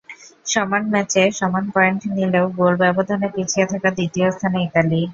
সমান 0.45 0.83
ম্যাচে 0.93 1.21
সমান 1.39 1.65
পয়েন্ট 1.75 2.01
নিয়েও 2.15 2.45
গোল 2.57 2.73
ব্যবধানে 2.83 3.27
পিছিয়ে 3.35 3.65
থাকায় 3.71 3.95
দ্বিতীয় 3.97 4.27
স্থানে 4.31 4.57
ইতালি। 4.67 5.01